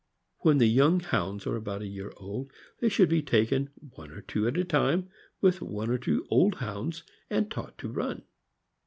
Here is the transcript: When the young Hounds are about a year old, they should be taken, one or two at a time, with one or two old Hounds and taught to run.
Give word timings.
When 0.39 0.57
the 0.57 0.65
young 0.65 0.99
Hounds 0.99 1.45
are 1.45 1.55
about 1.55 1.83
a 1.83 1.87
year 1.87 2.11
old, 2.17 2.51
they 2.79 2.89
should 2.89 3.07
be 3.07 3.21
taken, 3.21 3.69
one 3.75 4.09
or 4.09 4.21
two 4.21 4.47
at 4.47 4.57
a 4.57 4.63
time, 4.63 5.09
with 5.41 5.61
one 5.61 5.91
or 5.91 5.99
two 5.99 6.25
old 6.31 6.55
Hounds 6.55 7.03
and 7.29 7.51
taught 7.51 7.77
to 7.77 7.87
run. 7.87 8.23